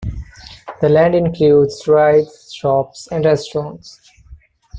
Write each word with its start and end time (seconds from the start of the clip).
The 0.81 0.89
land 0.89 1.13
includes 1.13 1.87
rides, 1.87 2.51
shops, 2.51 3.07
and 3.11 3.23
restaurants. 3.23 4.01